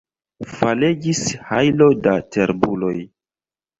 [0.53, 2.95] Falegis hajlo da terbuloj.